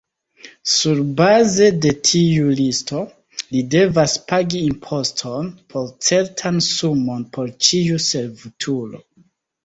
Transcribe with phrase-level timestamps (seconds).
[0.75, 3.01] Surbaze de tiu listo,
[3.55, 9.03] li devas pagi imposton, po certan sumon por ĉiu servutulo.